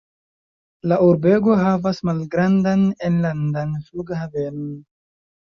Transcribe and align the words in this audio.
La 0.91 0.97
urbego 1.07 1.57
havas 1.59 2.01
malgrandan 2.11 2.89
enlandan 3.11 3.79
flughavenon. 3.91 4.69